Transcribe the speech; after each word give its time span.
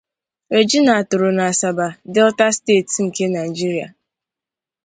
Regina 0.55 1.03
toro 1.09 1.29
na 1.37 1.43
Asaba, 1.51 1.87
Delta 2.13 2.45
State 2.59 2.91
nke 3.05 3.23
Nigeria. 3.37 3.87